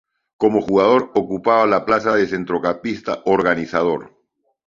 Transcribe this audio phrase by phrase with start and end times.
[0.35, 4.17] Como jugador, ocupaba la plaza de centrocampista organizador.